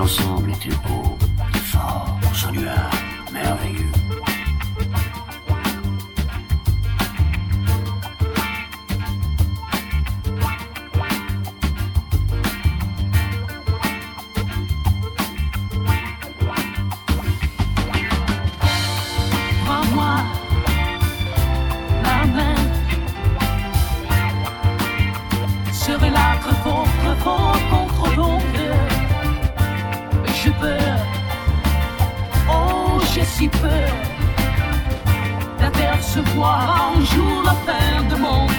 [0.00, 0.29] ensemble
[33.40, 33.68] deeper
[35.60, 37.24] and deeper in love with you.
[37.48, 38.49] I'm falling.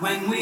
[0.00, 0.37] when we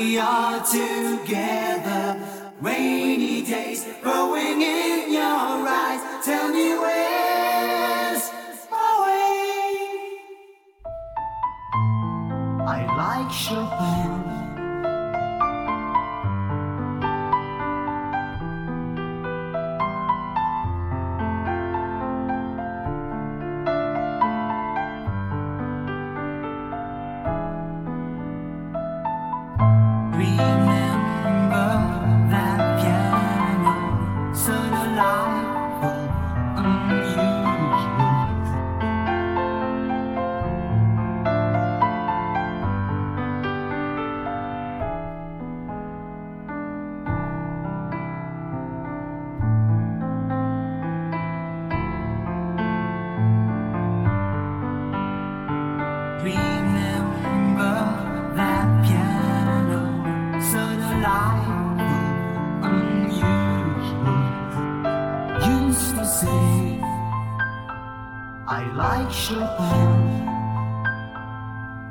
[68.48, 70.24] I like Chopin.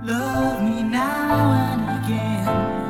[0.03, 2.84] Love me now and again.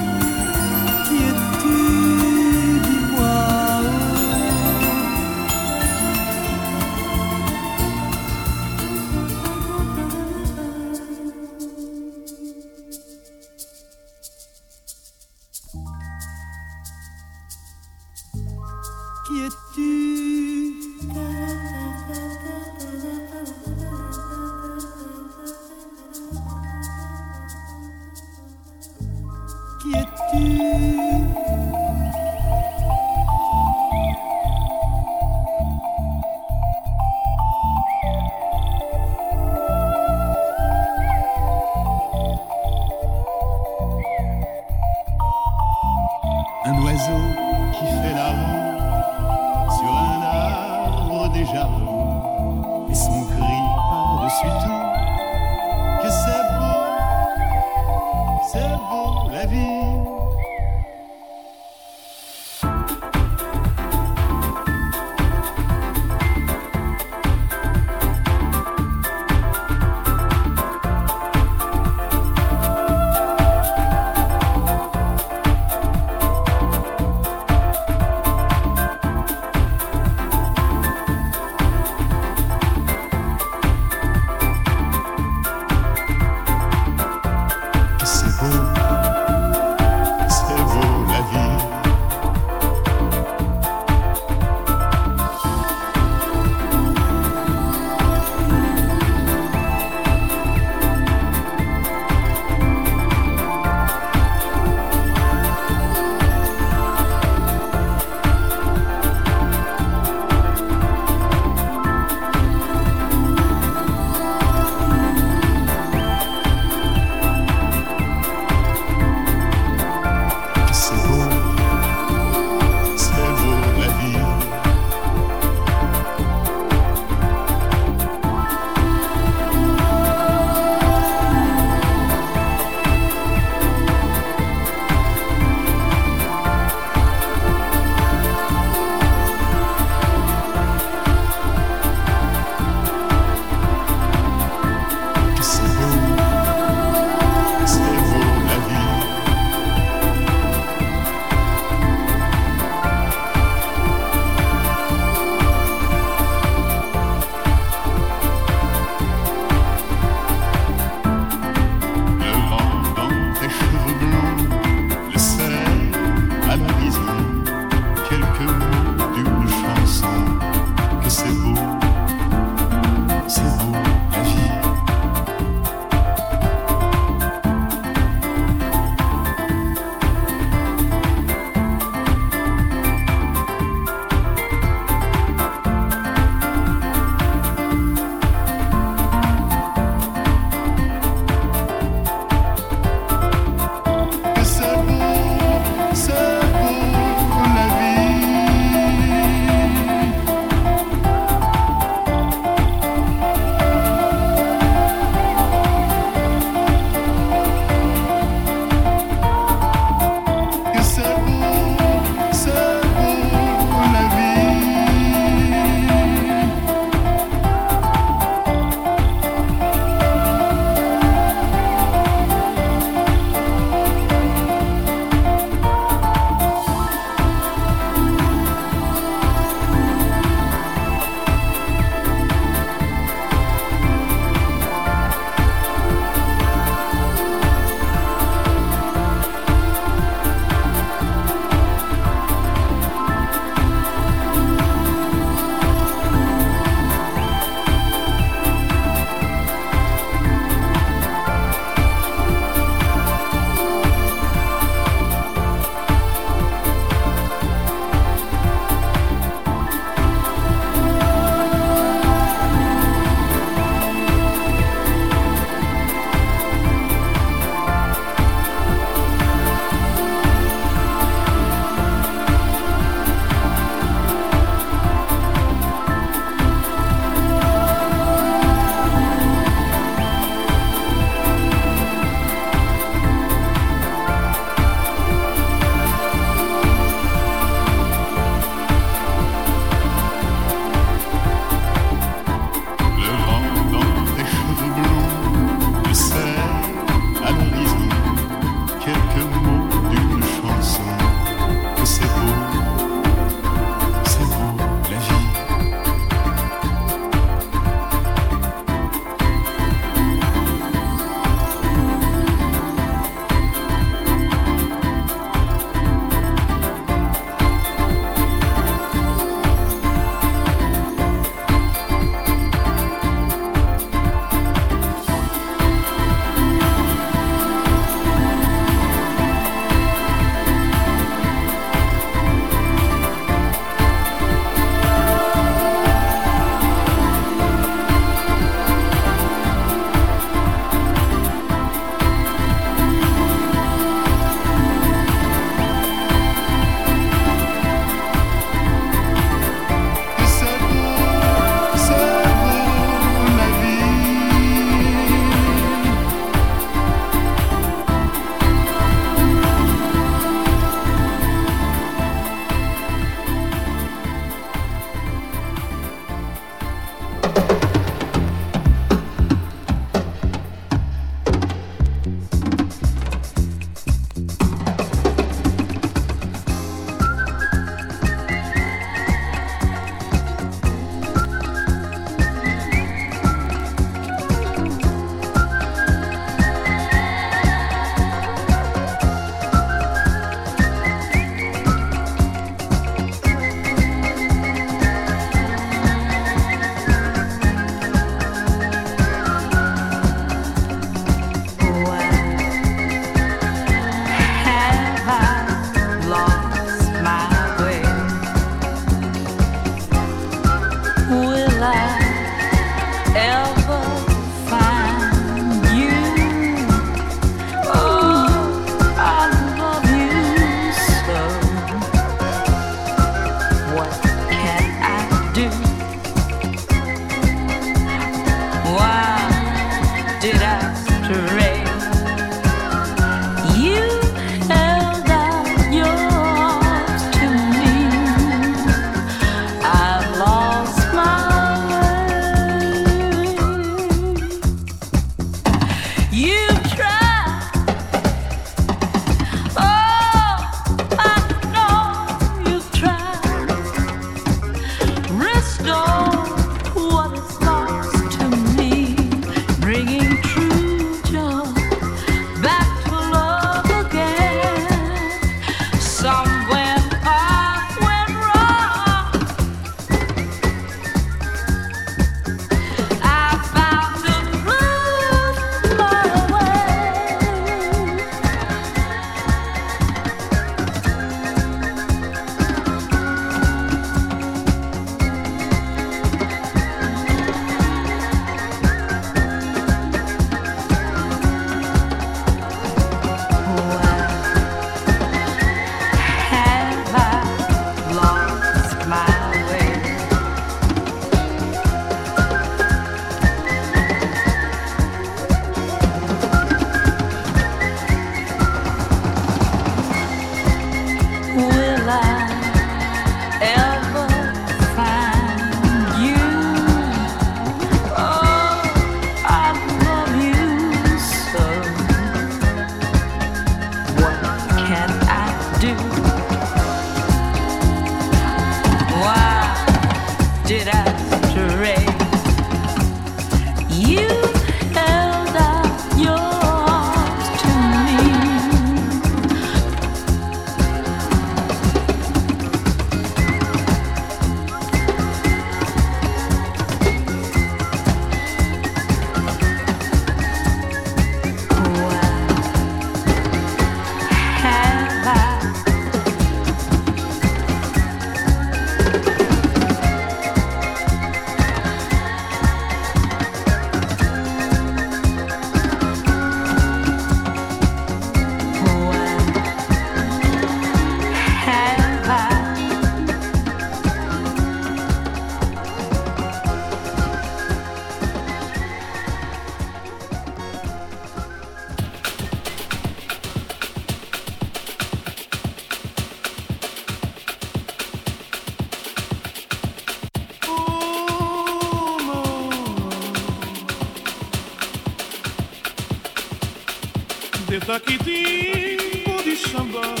[597.66, 600.00] takiti, bodi shambaj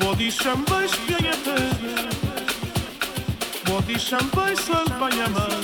[0.00, 1.94] Bodi shambaj pjanja tebe
[3.66, 5.59] Bodi shambaj sa zbanjama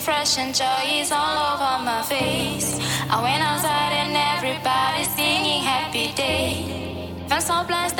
[0.00, 2.78] fresh and joy is all over my face.
[3.10, 7.12] I went outside and everybody's singing happy day.
[7.28, 7.99] Felt so blessed.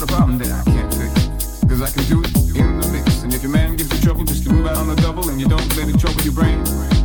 [0.00, 1.64] not a problem that I can't fix.
[1.66, 3.22] Cause I can do it in the mix.
[3.24, 5.48] And if your man gives you trouble, just move out on the double and you
[5.48, 6.97] don't let it trouble your brain.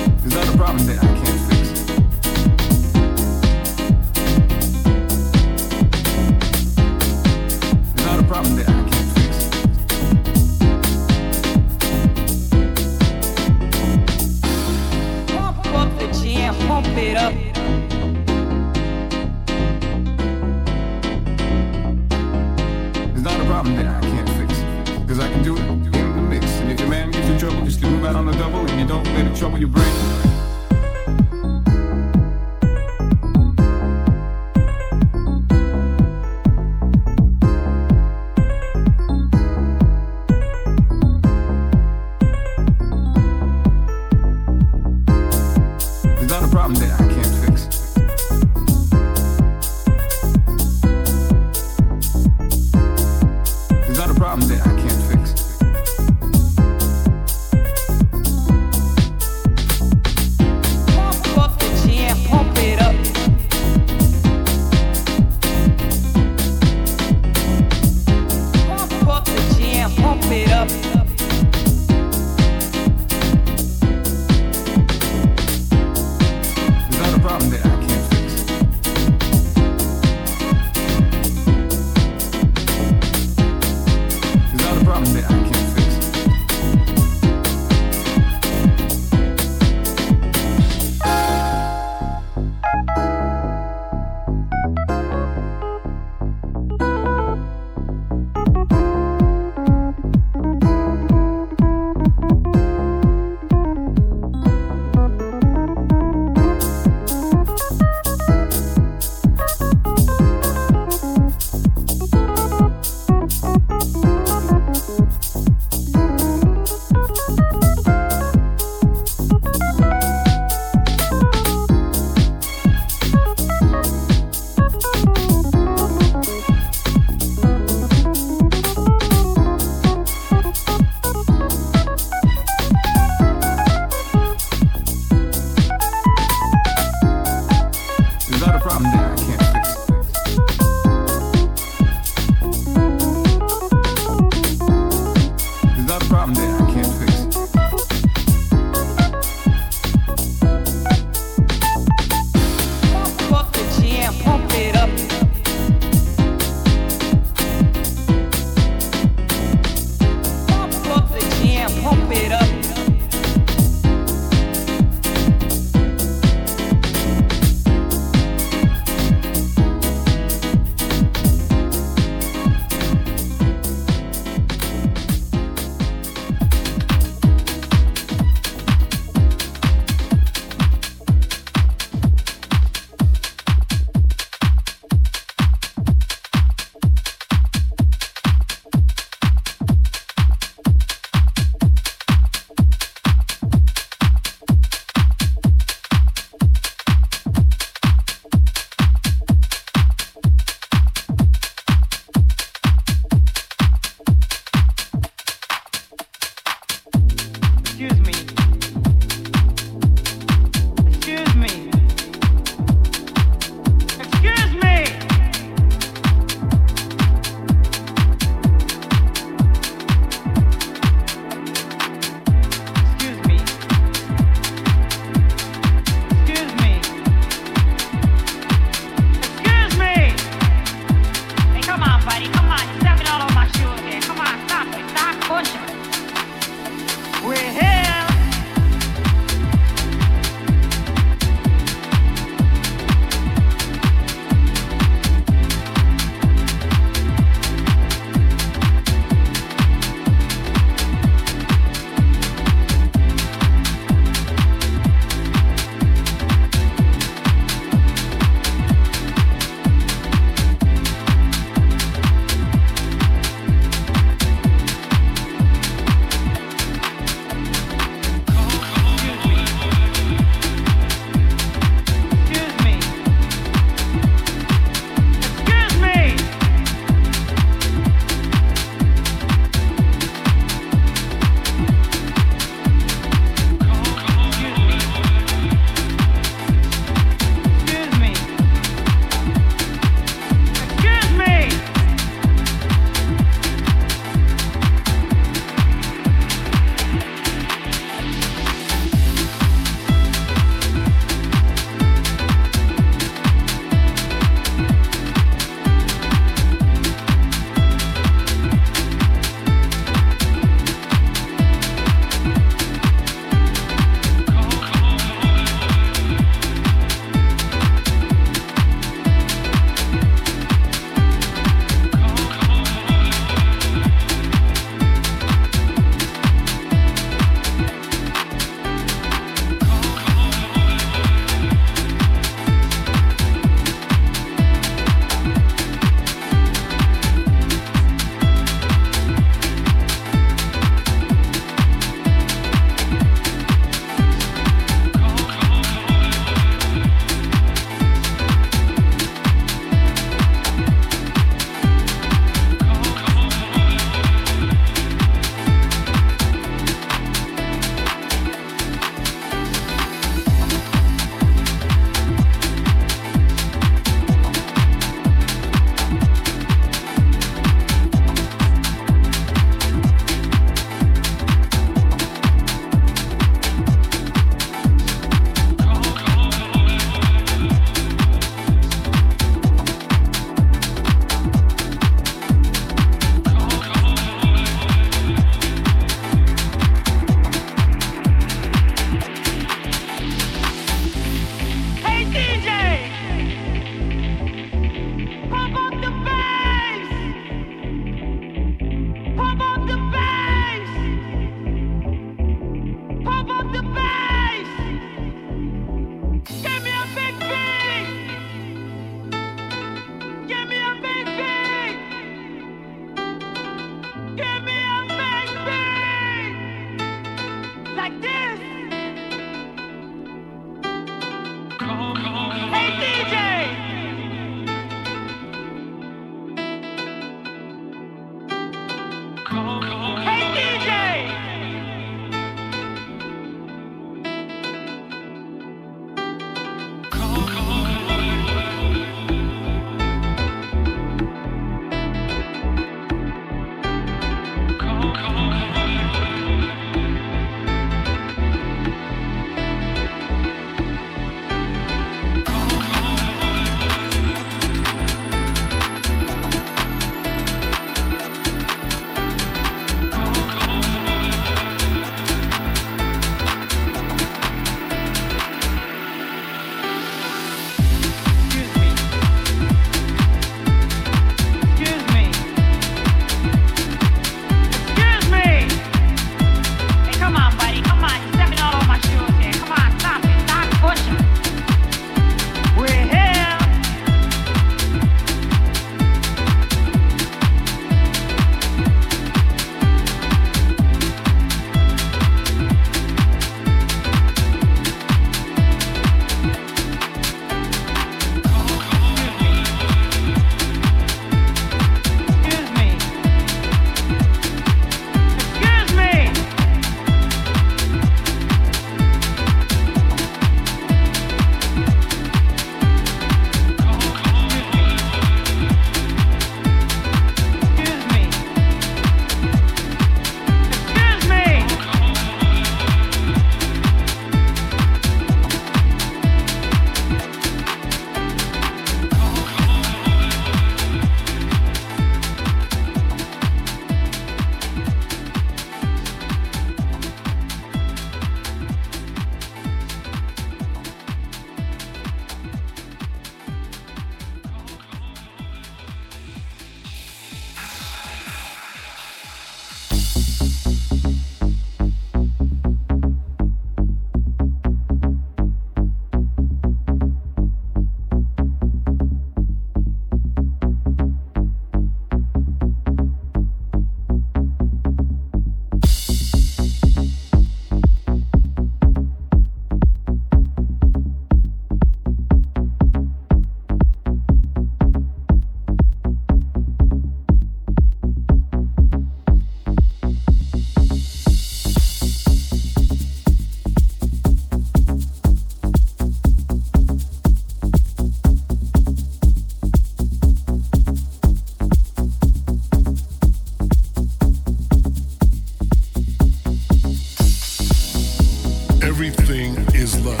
[598.74, 600.00] everything is love.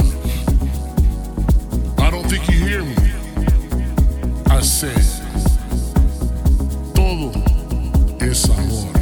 [2.00, 2.96] I don't think you hear me.
[4.46, 4.98] I said,
[6.92, 7.30] todo
[8.20, 8.93] es amor.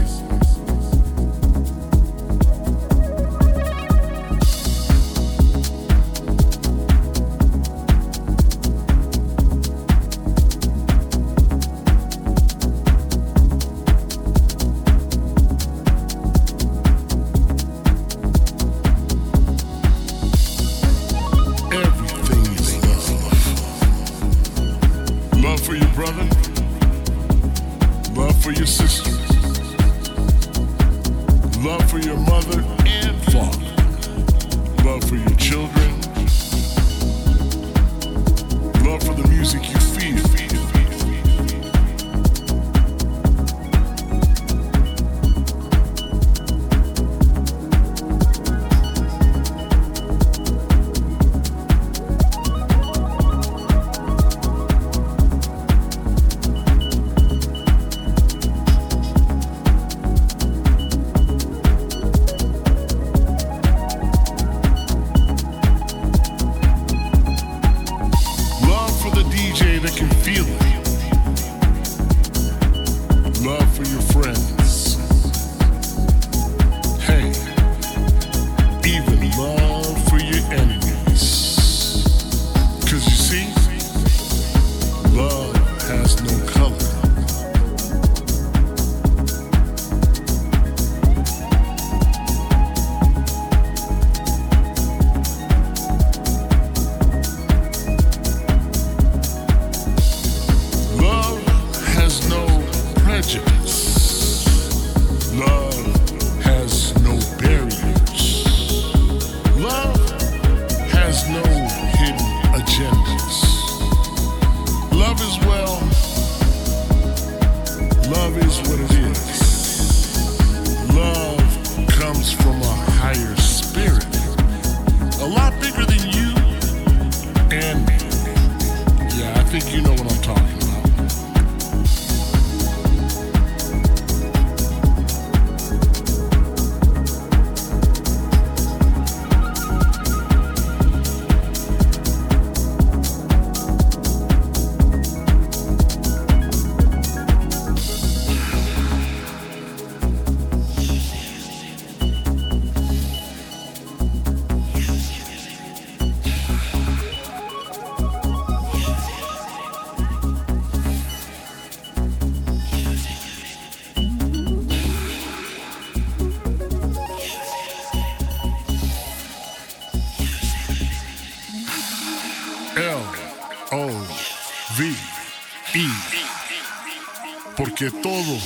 [177.82, 178.38] porque todo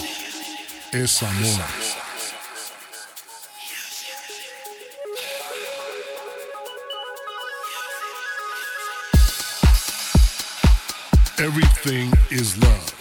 [0.92, 1.60] es amor.
[11.38, 12.95] Everything is love.